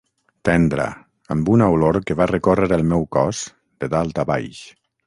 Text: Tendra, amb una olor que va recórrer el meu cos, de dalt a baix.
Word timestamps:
Tendra, 0.47 0.87
amb 1.35 1.51
una 1.57 1.67
olor 1.75 2.01
que 2.09 2.17
va 2.23 2.29
recórrer 2.35 2.73
el 2.81 2.87
meu 2.95 3.07
cos, 3.19 3.45
de 3.85 3.93
dalt 3.97 4.25
a 4.27 4.29
baix. 4.35 4.69